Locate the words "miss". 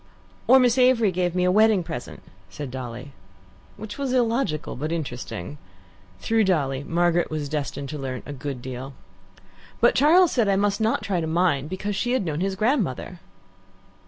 0.57-0.79